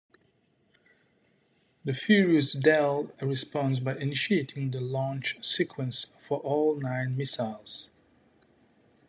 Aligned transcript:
The 1.85 1.93
furious 1.93 2.53
Dell 2.53 3.11
responds 3.21 3.79
by 3.79 3.97
initiating 3.97 4.71
the 4.71 4.81
launch 4.81 5.37
sequence 5.45 6.05
for 6.19 6.39
all 6.39 6.77
nine 6.79 7.15
missiles. 7.15 7.91